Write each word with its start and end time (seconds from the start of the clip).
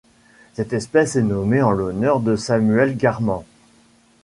Cette 0.55 0.73
espèce 0.73 1.15
est 1.15 1.21
nommée 1.21 1.61
en 1.61 1.69
l'honneur 1.69 2.21
de 2.21 2.35
Samuel 2.35 2.97
Garman. 2.97 3.43